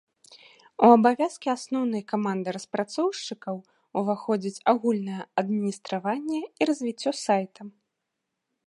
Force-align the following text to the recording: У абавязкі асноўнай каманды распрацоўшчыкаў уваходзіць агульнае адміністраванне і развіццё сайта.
У 0.85 0.87
абавязкі 0.95 1.49
асноўнай 1.57 2.03
каманды 2.13 2.49
распрацоўшчыкаў 2.57 3.55
уваходзіць 4.03 4.57
агульнае 4.75 5.21
адміністраванне 5.45 6.41
і 6.45 6.61
развіццё 6.73 7.11
сайта. 7.27 7.61